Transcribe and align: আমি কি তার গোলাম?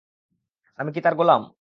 আমি 0.79 0.89
কি 0.95 0.99
তার 1.01 1.15
গোলাম? 1.15 1.41